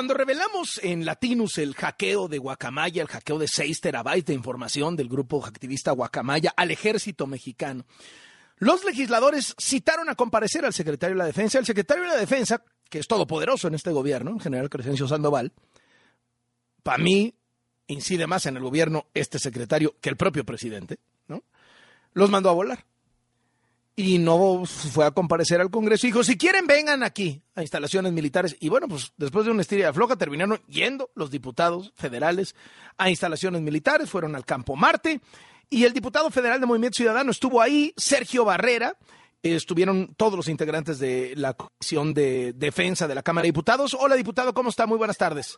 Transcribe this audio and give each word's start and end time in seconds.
cuando 0.00 0.14
revelamos 0.14 0.80
en 0.82 1.04
Latinus 1.04 1.58
el 1.58 1.74
hackeo 1.74 2.26
de 2.26 2.38
Guacamaya, 2.38 3.02
el 3.02 3.08
hackeo 3.08 3.38
de 3.38 3.46
6 3.46 3.82
terabytes 3.82 4.24
de 4.24 4.32
información 4.32 4.96
del 4.96 5.10
grupo 5.10 5.44
activista 5.44 5.90
Guacamaya 5.90 6.54
al 6.56 6.70
ejército 6.70 7.26
mexicano, 7.26 7.84
los 8.56 8.82
legisladores 8.82 9.54
citaron 9.60 10.08
a 10.08 10.14
comparecer 10.14 10.64
al 10.64 10.72
secretario 10.72 11.16
de 11.16 11.18
la 11.18 11.26
Defensa. 11.26 11.58
El 11.58 11.66
secretario 11.66 12.04
de 12.04 12.08
la 12.08 12.16
Defensa, 12.16 12.64
que 12.88 12.98
es 12.98 13.06
todopoderoso 13.06 13.68
en 13.68 13.74
este 13.74 13.90
gobierno, 13.90 14.30
en 14.30 14.40
general 14.40 14.70
Crescencio 14.70 15.06
Sandoval, 15.06 15.52
para 16.82 16.96
mí 16.96 17.34
incide 17.88 18.26
más 18.26 18.46
en 18.46 18.56
el 18.56 18.62
gobierno 18.62 19.04
este 19.12 19.38
secretario 19.38 19.96
que 20.00 20.08
el 20.08 20.16
propio 20.16 20.46
presidente, 20.46 20.98
¿no? 21.28 21.44
Los 22.14 22.30
mandó 22.30 22.48
a 22.48 22.54
volar 22.54 22.86
y 24.06 24.18
no 24.18 24.64
fue 24.64 25.06
a 25.06 25.10
comparecer 25.10 25.60
al 25.60 25.70
Congreso. 25.70 26.06
Dijo, 26.06 26.24
si 26.24 26.36
quieren, 26.36 26.66
vengan 26.66 27.02
aquí 27.02 27.42
a 27.54 27.62
instalaciones 27.62 28.12
militares. 28.12 28.56
Y 28.60 28.68
bueno, 28.68 28.88
pues 28.88 29.12
después 29.16 29.44
de 29.44 29.50
una 29.50 29.62
estira 29.62 29.86
de 29.86 29.92
floja 29.92 30.16
terminaron 30.16 30.60
yendo 30.66 31.10
los 31.14 31.30
diputados 31.30 31.92
federales 31.94 32.54
a 32.98 33.10
instalaciones 33.10 33.62
militares, 33.62 34.10
fueron 34.10 34.36
al 34.36 34.44
Campo 34.44 34.76
Marte. 34.76 35.20
Y 35.68 35.84
el 35.84 35.92
diputado 35.92 36.30
federal 36.30 36.60
de 36.60 36.66
Movimiento 36.66 36.96
Ciudadano 36.96 37.30
estuvo 37.30 37.60
ahí, 37.60 37.94
Sergio 37.96 38.44
Barrera. 38.44 38.96
Estuvieron 39.42 40.14
todos 40.16 40.34
los 40.34 40.48
integrantes 40.48 40.98
de 40.98 41.32
la 41.36 41.54
Comisión 41.54 42.12
de 42.12 42.52
Defensa 42.52 43.08
de 43.08 43.14
la 43.14 43.22
Cámara 43.22 43.44
de 43.44 43.48
Diputados. 43.48 43.94
Hola, 43.94 44.16
diputado, 44.16 44.52
¿cómo 44.52 44.68
está? 44.68 44.86
Muy 44.86 44.98
buenas 44.98 45.16
tardes. 45.16 45.56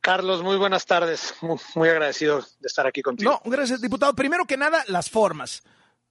Carlos, 0.00 0.42
muy 0.42 0.56
buenas 0.56 0.86
tardes. 0.86 1.34
Muy, 1.42 1.58
muy 1.74 1.88
agradecido 1.88 2.40
de 2.40 2.66
estar 2.66 2.86
aquí 2.86 3.02
contigo. 3.02 3.30
No, 3.30 3.50
gracias, 3.50 3.80
diputado. 3.80 4.14
Primero 4.14 4.46
que 4.46 4.56
nada, 4.56 4.82
las 4.88 5.10
formas. 5.10 5.62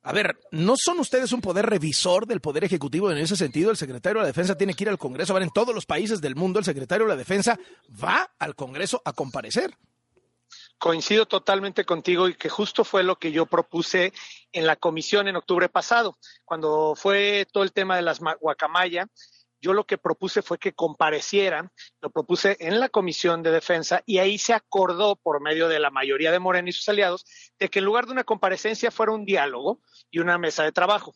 A 0.07 0.13
ver, 0.13 0.39
¿no 0.51 0.75
son 0.77 0.99
ustedes 0.99 1.33
un 1.33 1.41
poder 1.41 1.65
revisor 1.65 2.25
del 2.25 2.39
Poder 2.39 2.63
Ejecutivo 2.63 3.11
en 3.11 3.17
ese 3.17 3.35
sentido? 3.35 3.71
El 3.71 3.75
secretario 3.75 4.19
de 4.19 4.23
la 4.23 4.27
Defensa 4.27 4.57
tiene 4.57 4.73
que 4.73 4.85
ir 4.85 4.89
al 4.89 4.97
Congreso. 4.97 5.33
A 5.33 5.35
ver, 5.35 5.43
en 5.43 5.49
todos 5.49 5.75
los 5.75 5.85
países 5.85 6.21
del 6.21 6.33
mundo 6.33 6.59
el 6.59 6.65
secretario 6.65 7.05
de 7.05 7.09
la 7.09 7.17
Defensa 7.17 7.59
va 8.01 8.31
al 8.39 8.55
Congreso 8.55 9.01
a 9.03 9.11
comparecer. 9.11 9.75
Coincido 10.77 11.25
totalmente 11.25 11.83
contigo 11.83 12.29
y 12.29 12.35
que 12.35 12.47
justo 12.47 12.85
fue 12.85 13.03
lo 13.03 13.17
que 13.17 13.33
yo 13.33 13.47
propuse 13.47 14.13
en 14.53 14.65
la 14.65 14.77
comisión 14.77 15.27
en 15.27 15.35
octubre 15.35 15.67
pasado, 15.67 16.17
cuando 16.45 16.93
fue 16.95 17.45
todo 17.51 17.65
el 17.65 17.73
tema 17.73 17.97
de 17.97 18.03
las 18.03 18.21
guacamaya 18.39 19.09
yo 19.61 19.73
lo 19.73 19.85
que 19.85 19.97
propuse 19.97 20.41
fue 20.41 20.57
que 20.57 20.73
comparecieran, 20.73 21.71
lo 22.01 22.09
propuse 22.09 22.57
en 22.59 22.79
la 22.79 22.89
Comisión 22.89 23.43
de 23.43 23.51
Defensa 23.51 24.03
y 24.05 24.19
ahí 24.19 24.37
se 24.37 24.53
acordó 24.53 25.15
por 25.15 25.41
medio 25.41 25.67
de 25.67 25.79
la 25.79 25.89
mayoría 25.89 26.31
de 26.31 26.39
Morena 26.39 26.69
y 26.69 26.73
sus 26.73 26.87
aliados 26.89 27.25
de 27.59 27.69
que 27.69 27.79
en 27.79 27.85
lugar 27.85 28.05
de 28.05 28.13
una 28.13 28.23
comparecencia 28.23 28.91
fuera 28.91 29.11
un 29.11 29.25
diálogo 29.25 29.81
y 30.11 30.19
una 30.19 30.37
mesa 30.37 30.63
de 30.63 30.71
trabajo. 30.71 31.15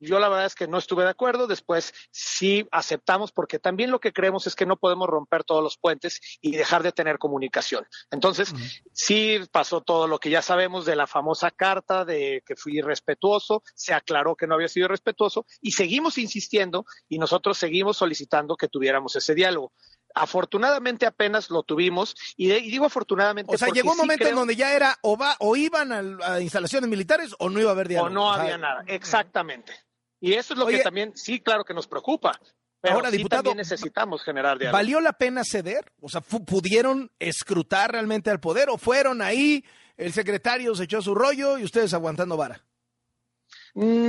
Yo 0.00 0.18
la 0.18 0.28
verdad 0.28 0.46
es 0.46 0.54
que 0.54 0.66
no 0.66 0.78
estuve 0.78 1.04
de 1.04 1.10
acuerdo, 1.10 1.46
después 1.46 1.92
sí 2.10 2.66
aceptamos 2.70 3.32
porque 3.32 3.58
también 3.58 3.90
lo 3.90 4.00
que 4.00 4.12
creemos 4.12 4.46
es 4.46 4.54
que 4.54 4.66
no 4.66 4.76
podemos 4.76 5.08
romper 5.08 5.44
todos 5.44 5.62
los 5.62 5.76
puentes 5.76 6.20
y 6.40 6.56
dejar 6.56 6.82
de 6.82 6.92
tener 6.92 7.18
comunicación. 7.18 7.86
Entonces, 8.10 8.54
sí 8.92 9.38
pasó 9.52 9.82
todo 9.82 10.08
lo 10.08 10.18
que 10.18 10.30
ya 10.30 10.42
sabemos 10.42 10.86
de 10.86 10.96
la 10.96 11.06
famosa 11.06 11.50
carta 11.50 12.04
de 12.04 12.42
que 12.46 12.56
fui 12.56 12.78
irrespetuoso, 12.78 13.62
se 13.74 13.92
aclaró 13.92 14.36
que 14.36 14.46
no 14.46 14.54
había 14.54 14.68
sido 14.68 14.86
irrespetuoso 14.86 15.44
y 15.60 15.72
seguimos 15.72 16.18
insistiendo 16.18 16.86
y 17.08 17.18
nosotros 17.18 17.58
seguimos 17.58 17.98
solicitando 17.98 18.56
que 18.56 18.68
tuviéramos 18.68 19.16
ese 19.16 19.34
diálogo. 19.34 19.72
Afortunadamente 20.14 21.06
apenas 21.06 21.50
lo 21.50 21.62
tuvimos 21.62 22.16
y, 22.36 22.48
digo 22.48 22.86
afortunadamente. 22.86 23.54
O 23.54 23.58
sea, 23.58 23.68
llegó 23.68 23.92
un 23.92 23.98
momento 23.98 24.26
en 24.26 24.34
donde 24.34 24.56
ya 24.56 24.74
era 24.74 24.98
o 25.02 25.16
va 25.16 25.36
o 25.38 25.54
iban 25.54 26.20
a, 26.22 26.40
instalaciones 26.40 26.90
militares 26.90 27.34
o 27.38 27.48
no 27.48 27.60
iba 27.60 27.70
a 27.70 27.74
haber 27.74 27.88
diálogo. 27.88 28.10
O 28.10 28.10
no 28.10 28.32
había 28.32 28.58
nada, 28.58 28.82
exactamente. 28.86 29.72
Y 30.20 30.34
eso 30.34 30.54
es 30.54 30.58
lo 30.58 30.66
que 30.66 30.78
también, 30.80 31.12
sí, 31.16 31.40
claro 31.40 31.64
que 31.64 31.74
nos 31.74 31.86
preocupa. 31.86 32.38
Pero 32.80 32.94
ahora, 32.94 33.10
sí 33.10 33.24
también 33.24 33.56
necesitamos 33.56 34.22
generar 34.22 34.58
diálogo. 34.58 34.76
¿Valió 34.76 35.00
la 35.00 35.12
pena 35.12 35.42
ceder? 35.44 35.92
O 36.00 36.08
sea, 36.08 36.20
¿pudieron 36.20 37.10
escrutar 37.18 37.92
realmente 37.92 38.30
al 38.30 38.40
poder 38.40 38.70
o 38.70 38.78
fueron 38.78 39.20
ahí, 39.20 39.64
el 39.96 40.12
secretario 40.12 40.74
se 40.74 40.84
echó 40.84 41.02
su 41.02 41.14
rollo 41.14 41.58
y 41.58 41.64
ustedes 41.64 41.92
aguantando 41.92 42.36
vara? 42.36 42.64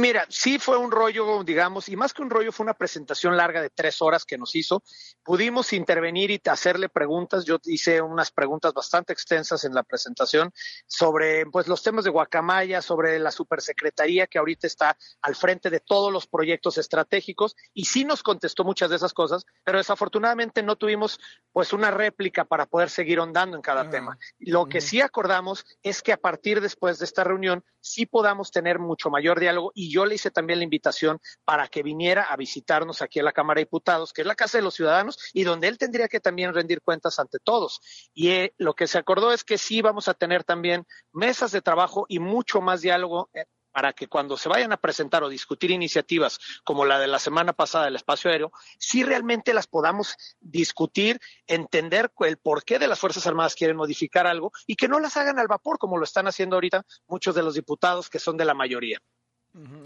Mira, 0.01 0.25
sí 0.29 0.57
fue 0.57 0.77
un 0.77 0.89
rollo, 0.89 1.43
digamos, 1.43 1.87
y 1.87 1.95
más 1.95 2.11
que 2.11 2.23
un 2.23 2.31
rollo, 2.31 2.51
fue 2.51 2.63
una 2.63 2.73
presentación 2.73 3.37
larga 3.37 3.61
de 3.61 3.69
tres 3.69 4.01
horas 4.01 4.25
que 4.25 4.35
nos 4.35 4.55
hizo. 4.55 4.81
Pudimos 5.23 5.73
intervenir 5.73 6.31
y 6.31 6.41
hacerle 6.49 6.89
preguntas. 6.89 7.45
Yo 7.45 7.59
hice 7.65 8.01
unas 8.01 8.31
preguntas 8.31 8.73
bastante 8.73 9.13
extensas 9.13 9.63
en 9.63 9.75
la 9.75 9.83
presentación 9.83 10.51
sobre 10.87 11.45
pues, 11.45 11.67
los 11.67 11.83
temas 11.83 12.03
de 12.03 12.09
Guacamaya, 12.09 12.81
sobre 12.81 13.19
la 13.19 13.29
supersecretaría 13.29 14.25
que 14.25 14.39
ahorita 14.39 14.65
está 14.65 14.97
al 15.21 15.35
frente 15.35 15.69
de 15.69 15.81
todos 15.81 16.11
los 16.11 16.25
proyectos 16.25 16.79
estratégicos, 16.79 17.55
y 17.71 17.85
sí 17.85 18.03
nos 18.03 18.23
contestó 18.23 18.63
muchas 18.63 18.89
de 18.89 18.95
esas 18.95 19.13
cosas, 19.13 19.45
pero 19.63 19.77
desafortunadamente 19.77 20.63
no 20.63 20.77
tuvimos 20.77 21.19
pues 21.51 21.73
una 21.73 21.91
réplica 21.91 22.43
para 22.45 22.65
poder 22.65 22.89
seguir 22.89 23.19
ondando 23.19 23.55
en 23.55 23.61
cada 23.61 23.81
ah, 23.81 23.89
tema. 23.91 24.17
Lo 24.39 24.65
que 24.65 24.81
sí 24.81 24.99
acordamos 24.99 25.63
es 25.83 26.01
que 26.01 26.11
a 26.11 26.17
partir 26.17 26.59
después 26.59 26.97
de 26.97 27.05
esta 27.05 27.23
reunión 27.23 27.63
sí 27.81 28.07
podamos 28.07 28.49
tener 28.49 28.79
mucho 28.79 29.11
mayor 29.11 29.39
diálogo 29.39 29.71
y 29.75 29.91
yo 29.91 30.00
le 30.05 30.15
hice 30.15 30.31
también 30.31 30.59
la 30.59 30.63
invitación 30.63 31.19
para 31.45 31.67
que 31.67 31.83
viniera 31.83 32.23
a 32.23 32.35
visitarnos 32.35 33.01
aquí 33.01 33.19
a 33.19 33.23
la 33.23 33.31
Cámara 33.31 33.59
de 33.59 33.65
Diputados, 33.65 34.13
que 34.13 34.21
es 34.21 34.27
la 34.27 34.35
Casa 34.35 34.57
de 34.57 34.63
los 34.63 34.75
Ciudadanos 34.75 35.17
y 35.33 35.43
donde 35.43 35.67
él 35.67 35.77
tendría 35.77 36.07
que 36.07 36.19
también 36.19 36.53
rendir 36.53 36.81
cuentas 36.81 37.19
ante 37.19 37.39
todos. 37.39 37.81
Y 38.13 38.29
eh, 38.29 38.53
lo 38.57 38.73
que 38.73 38.87
se 38.87 38.97
acordó 38.97 39.31
es 39.31 39.43
que 39.43 39.57
sí 39.57 39.81
vamos 39.81 40.07
a 40.07 40.13
tener 40.13 40.43
también 40.43 40.85
mesas 41.11 41.51
de 41.51 41.61
trabajo 41.61 42.05
y 42.07 42.19
mucho 42.19 42.61
más 42.61 42.81
diálogo 42.81 43.29
eh, 43.33 43.45
para 43.71 43.93
que 43.93 44.07
cuando 44.07 44.37
se 44.37 44.49
vayan 44.49 44.71
a 44.73 44.77
presentar 44.77 45.23
o 45.23 45.29
discutir 45.29 45.71
iniciativas 45.71 46.39
como 46.63 46.85
la 46.85 46.99
de 46.99 47.07
la 47.07 47.19
semana 47.19 47.53
pasada 47.53 47.85
del 47.85 47.95
espacio 47.95 48.29
aéreo, 48.29 48.51
sí 48.77 49.03
realmente 49.03 49.53
las 49.53 49.67
podamos 49.67 50.15
discutir, 50.39 51.19
entender 51.47 52.11
el 52.19 52.37
porqué 52.37 52.79
de 52.79 52.87
las 52.87 52.99
Fuerzas 52.99 53.25
Armadas 53.27 53.55
quieren 53.55 53.77
modificar 53.77 54.27
algo 54.27 54.51
y 54.67 54.75
que 54.75 54.87
no 54.87 54.99
las 54.99 55.17
hagan 55.17 55.39
al 55.39 55.47
vapor 55.47 55.77
como 55.77 55.97
lo 55.97 56.03
están 56.03 56.27
haciendo 56.27 56.55
ahorita 56.55 56.85
muchos 57.07 57.33
de 57.35 57.43
los 57.43 57.55
diputados 57.55 58.09
que 58.09 58.19
son 58.19 58.37
de 58.37 58.45
la 58.45 58.53
mayoría. 58.53 58.99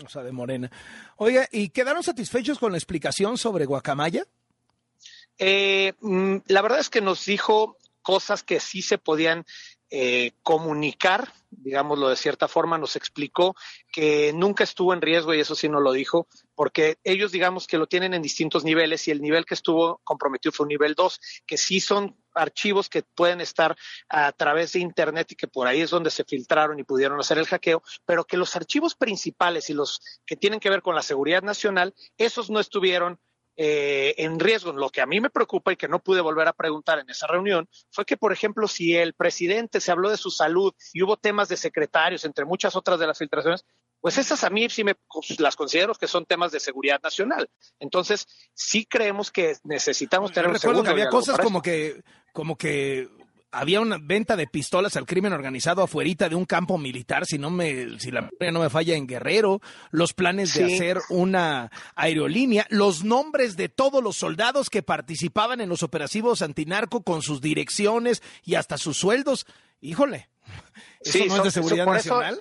O 0.06 0.10
sea, 0.10 0.24
de 0.24 0.32
Morena. 0.32 0.72
Oiga, 1.18 1.48
¿y 1.52 1.70
quedaron 1.70 2.04
satisfechos 2.04 2.60
con 2.60 2.72
la 2.72 2.78
explicación 2.78 3.38
sobre 3.38 3.66
Guacamaya? 3.66 4.26
Eh, 5.38 5.94
mm, 6.00 6.38
la 6.48 6.62
verdad 6.62 6.80
es 6.80 6.90
que 6.90 7.02
nos 7.02 7.26
dijo 7.26 7.78
cosas 8.02 8.44
que 8.44 8.60
sí 8.60 8.82
se 8.82 8.98
podían 8.98 9.46
eh, 9.90 10.34
comunicar, 10.44 11.32
digámoslo 11.50 12.10
de 12.10 12.16
cierta 12.16 12.48
forma, 12.48 12.78
nos 12.78 12.96
explicó 12.96 13.56
que 13.92 14.34
nunca 14.34 14.64
estuvo 14.64 14.94
en 14.94 15.02
riesgo 15.02 15.34
y 15.34 15.40
eso 15.40 15.56
sí 15.56 15.70
nos 15.70 15.82
lo 15.82 15.92
dijo, 15.92 16.28
porque 16.54 16.98
ellos 17.04 17.32
digamos 17.32 17.66
que 17.66 17.78
lo 17.78 17.88
tienen 17.88 18.14
en 18.14 18.22
distintos 18.22 18.64
niveles 18.64 19.08
y 19.08 19.12
el 19.12 19.22
nivel 19.22 19.46
que 19.46 19.54
estuvo 19.56 20.02
comprometido 20.04 20.52
fue 20.52 20.66
un 20.66 20.70
nivel 20.70 20.96
2, 20.96 21.20
que 21.48 21.58
sí 21.58 21.80
son 21.80 22.16
archivos 22.36 22.90
que 22.90 23.04
pueden 23.04 23.42
estar 23.42 23.76
a 24.10 24.32
través 24.32 24.74
de 24.74 24.80
Internet 24.80 25.32
y 25.32 25.36
que 25.36 25.48
por 25.48 25.68
ahí 25.68 25.82
es 25.82 25.90
donde 25.90 26.12
se 26.12 26.24
filtraron 26.24 26.80
y 26.80 26.84
pudieron 26.84 27.20
hacer 27.20 27.38
el 27.38 27.48
hackeo, 27.48 27.82
pero 28.06 28.26
que 28.26 28.38
los 28.38 28.56
archivos 28.56 28.96
principales 28.96 29.70
y 29.70 29.74
los 29.74 30.02
que 30.26 30.36
tienen 30.36 30.60
que 30.60 30.70
ver 30.70 30.82
con 30.82 30.96
la 30.96 31.02
seguridad 31.02 31.42
nacional, 31.42 31.94
esos 32.18 32.50
no 32.50 32.60
estuvieron 32.60 33.20
eh, 33.58 34.16
en 34.18 34.38
riesgo. 34.40 34.74
Lo 34.74 34.90
que 34.90 35.02
a 35.02 35.06
mí 35.06 35.22
me 35.22 35.30
preocupa 35.30 35.72
y 35.72 35.78
que 35.78 35.88
no 35.88 36.00
pude 36.00 36.20
volver 36.20 36.48
a 36.48 36.54
preguntar 36.54 37.00
en 37.00 37.10
esa 37.10 37.26
reunión 37.28 37.70
fue 37.90 38.06
que, 38.06 38.18
por 38.18 38.34
ejemplo, 38.34 38.68
si 38.68 38.96
el 38.96 39.14
presidente 39.14 39.80
se 39.80 39.92
habló 39.92 40.10
de 40.10 40.18
su 40.18 40.30
salud 40.30 40.74
y 40.92 41.02
hubo 41.04 41.16
temas 41.16 41.48
de 41.48 41.56
secretarios, 41.56 42.26
entre 42.26 42.44
muchas 42.44 42.76
otras 42.76 43.00
de 43.00 43.08
las 43.08 43.18
filtraciones, 43.18 43.66
pues 44.06 44.20
esas 44.20 44.44
a 44.44 44.52
mí 44.52 44.70
sí 44.70 44.84
me 44.84 44.96
las 45.40 45.56
considero 45.56 45.96
que 45.96 46.08
son 46.08 46.28
temas 46.28 46.52
de 46.52 46.60
seguridad 46.60 47.00
nacional. 47.02 47.50
Entonces, 47.80 48.28
sí 48.54 48.86
creemos 48.86 49.32
que 49.32 49.58
necesitamos 49.64 50.32
tener 50.32 50.52
un 50.52 50.60
segundo 50.60 50.84
que 50.84 50.92
había 50.92 51.10
cosas 51.10 51.40
como 51.40 51.60
que, 51.60 52.04
como 52.32 52.56
que 52.56 53.10
había 53.50 53.82
una 53.82 53.98
venta 54.00 54.36
de 54.36 54.46
pistolas 54.46 54.96
al 54.96 55.08
crimen 55.08 55.34
organizado 55.34 55.82
afuerita 55.82 56.30
de 56.30 56.36
un 56.36 56.46
campo 56.46 56.78
militar, 56.78 57.26
si 57.26 57.40
no 57.40 57.50
me, 57.50 58.00
si 58.00 58.12
la 58.12 58.22
memoria 58.22 58.52
no 58.52 58.60
me 58.60 58.70
falla 58.70 58.96
en 58.96 59.08
Guerrero, 59.08 59.60
los 59.90 60.14
planes 60.14 60.54
de 60.54 60.66
hacer 60.66 61.00
una 61.10 61.72
aerolínea, 61.96 62.68
los 62.70 63.04
nombres 63.04 63.58
de 63.58 63.70
todos 63.70 64.04
los 64.04 64.18
soldados 64.18 64.70
que 64.70 64.84
participaban 64.84 65.62
en 65.62 65.70
los 65.70 65.82
operativos 65.82 66.44
antinarco 66.44 67.02
con 67.02 67.24
sus 67.24 67.42
direcciones 67.42 68.22
y 68.44 68.54
hasta 68.54 68.78
sus 68.78 68.98
sueldos. 68.98 69.48
Híjole, 69.82 70.30
¿eso 71.00 71.26
no 71.26 71.38
es 71.38 71.44
de 71.46 71.50
seguridad 71.50 71.88
nacional? 71.88 72.40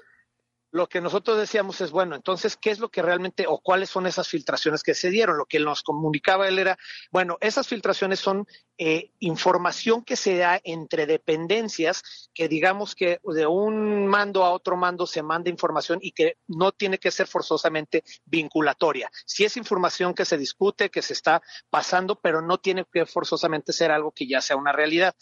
Lo 0.75 0.89
que 0.89 1.01
nosotros 1.01 1.39
decíamos 1.39 1.81
es, 1.81 1.93
bueno, 1.93 2.17
entonces, 2.17 2.57
¿qué 2.57 2.71
es 2.71 2.81
lo 2.81 2.89
que 2.89 3.01
realmente 3.01 3.47
o 3.47 3.61
cuáles 3.61 3.91
son 3.91 4.09
esas 4.09 4.27
filtraciones 4.27 4.83
que 4.83 4.95
se 4.95 5.09
dieron? 5.09 5.39
Lo 5.39 5.47
que 5.47 5.61
nos 5.61 5.85
comunicaba 5.85 6.49
él 6.49 6.59
era, 6.59 6.77
bueno, 7.13 7.39
esas 7.41 7.69
filtraciones 7.69 8.19
son 8.19 8.45
eh, 8.77 9.13
información 9.21 10.03
que 10.03 10.17
se 10.17 10.37
da 10.37 10.61
entre 10.65 11.07
dependencias, 11.07 12.29
que 12.35 12.49
digamos 12.49 12.97
que 12.97 13.21
de 13.23 13.47
un 13.47 14.09
mando 14.09 14.43
a 14.45 14.51
otro 14.51 14.77
mando 14.77 15.07
se 15.07 15.23
manda 15.23 15.49
información 15.49 16.01
y 16.03 16.11
que 16.11 16.39
no 16.49 16.73
tiene 16.73 16.99
que 16.99 17.13
ser 17.13 17.29
forzosamente 17.29 18.03
vinculatoria. 18.25 19.09
Si 19.27 19.45
es 19.45 19.57
información 19.57 20.13
que 20.13 20.25
se 20.25 20.37
discute, 20.37 20.91
que 20.91 21.03
se 21.03 21.13
está 21.13 21.41
pasando, 21.71 22.19
pero 22.21 22.43
no 22.43 22.59
tiene 22.59 22.85
que 22.93 23.07
forzosamente 23.07 23.73
ser 23.73 23.93
algo 23.93 24.11
que 24.11 24.27
ya 24.27 24.41
sea 24.41 24.57
una 24.57 24.73
realidad 24.73 25.15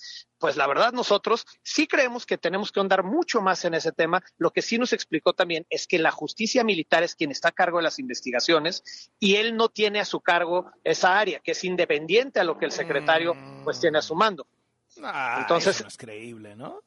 pues 0.43 0.57
la 0.57 0.67
verdad 0.67 0.93
nosotros 0.93 1.47
sí 1.63 1.87
creemos 1.87 2.27
que 2.27 2.37
tenemos 2.37 2.73
que 2.73 2.81
andar 2.81 3.05
mucho 3.05 3.41
más 3.41 3.65
en 3.65 3.75
ese 3.75 3.93
tema. 3.93 4.25
Lo 4.39 4.51
que 4.51 4.61
sí 4.61 4.77
nos 4.77 4.93
explicó 4.93 5.35
también 5.35 5.67
es 5.71 5.87
que 5.87 6.01
la 6.01 6.11
justicia 6.11 6.65
militar 6.65 7.05
es 7.05 7.15
quien 7.15 7.31
está 7.31 7.51
a 7.51 7.53
cargo 7.53 7.77
de 7.77 7.85
las 7.85 8.01
investigaciones 8.01 9.09
y 9.21 9.37
él 9.37 9.57
no 9.57 9.69
tiene 9.69 10.01
a 10.01 10.05
su 10.05 10.21
cargo 10.21 10.73
esa 10.83 11.17
área, 11.17 11.39
que 11.39 11.53
es 11.53 11.63
independiente 11.63 12.41
a 12.41 12.45
lo 12.45 12.59
que 12.59 12.65
el 12.65 12.73
secretario 12.73 13.37
pues 13.63 13.79
tiene 13.79 13.99
a 13.99 14.03
su 14.03 14.17
mando. 14.17 14.49
Ah, 15.01 15.37
Entonces, 15.43 15.77
eso 15.77 15.85
no 15.85 15.89
es 15.89 15.97
creíble, 15.97 16.57
¿no? 16.57 16.81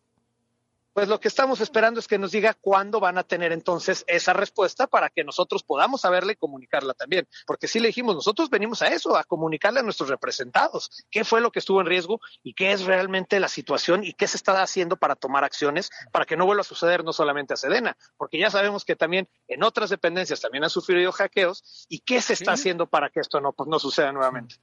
Pues 0.95 1.09
lo 1.09 1.19
que 1.19 1.27
estamos 1.27 1.59
esperando 1.59 1.99
es 1.99 2.07
que 2.07 2.17
nos 2.17 2.31
diga 2.31 2.53
cuándo 2.53 3.01
van 3.01 3.17
a 3.17 3.23
tener 3.23 3.51
entonces 3.51 4.05
esa 4.07 4.31
respuesta 4.31 4.87
para 4.87 5.09
que 5.09 5.25
nosotros 5.25 5.61
podamos 5.61 5.99
saberle 5.99 6.33
y 6.33 6.35
comunicarla 6.37 6.93
también. 6.93 7.27
Porque 7.45 7.67
sí 7.67 7.81
le 7.81 7.87
dijimos, 7.87 8.15
nosotros 8.15 8.49
venimos 8.49 8.81
a 8.81 8.87
eso, 8.87 9.17
a 9.17 9.25
comunicarle 9.25 9.81
a 9.81 9.83
nuestros 9.83 10.09
representados 10.09 10.89
qué 11.11 11.25
fue 11.25 11.41
lo 11.41 11.51
que 11.51 11.59
estuvo 11.59 11.81
en 11.81 11.87
riesgo 11.87 12.21
y 12.43 12.53
qué 12.53 12.71
es 12.71 12.85
realmente 12.85 13.41
la 13.41 13.49
situación 13.49 14.05
y 14.05 14.13
qué 14.13 14.25
se 14.25 14.37
está 14.37 14.63
haciendo 14.63 14.95
para 14.95 15.17
tomar 15.17 15.43
acciones 15.43 15.89
para 16.13 16.23
que 16.23 16.37
no 16.37 16.45
vuelva 16.45 16.61
a 16.61 16.63
suceder 16.63 17.03
no 17.03 17.11
solamente 17.11 17.53
a 17.53 17.57
Sedena, 17.57 17.97
porque 18.15 18.39
ya 18.39 18.49
sabemos 18.49 18.85
que 18.85 18.95
también 18.95 19.27
en 19.49 19.63
otras 19.63 19.89
dependencias 19.89 20.39
también 20.39 20.63
han 20.63 20.69
sufrido 20.69 21.11
hackeos 21.11 21.87
y 21.89 21.99
qué 21.99 22.21
se 22.21 22.31
está 22.31 22.53
haciendo 22.53 22.87
para 22.87 23.09
que 23.09 23.19
esto 23.19 23.41
no, 23.41 23.51
pues, 23.51 23.67
no 23.67 23.79
suceda 23.79 24.13
nuevamente. 24.13 24.55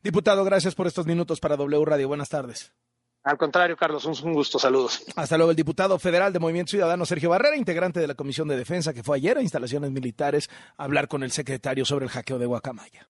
Diputado, 0.00 0.44
gracias 0.44 0.76
por 0.76 0.86
estos 0.86 1.06
minutos 1.06 1.40
para 1.40 1.56
W 1.56 1.84
Radio. 1.84 2.06
Buenas 2.06 2.28
tardes. 2.28 2.72
Al 3.26 3.36
contrario, 3.36 3.76
Carlos, 3.76 4.04
un, 4.04 4.32
gusto, 4.32 4.56
saludos. 4.56 5.02
Hasta 5.16 5.36
luego, 5.36 5.50
el 5.50 5.56
diputado 5.56 5.98
federal 5.98 6.32
de 6.32 6.38
Movimiento 6.38 6.70
Ciudadano, 6.70 7.04
Sergio 7.04 7.28
Barrera, 7.28 7.56
integrante 7.56 7.98
de 7.98 8.06
la 8.06 8.14
Comisión 8.14 8.46
de 8.46 8.56
Defensa, 8.56 8.94
que 8.94 9.02
fue 9.02 9.16
ayer 9.16 9.36
a 9.36 9.42
instalaciones 9.42 9.90
militares 9.90 10.48
a 10.76 10.84
hablar 10.84 11.08
con 11.08 11.24
el 11.24 11.32
secretario 11.32 11.84
sobre 11.84 12.04
el 12.04 12.10
hackeo 12.12 12.38
de 12.38 12.46
Guacamaya. 12.46 13.04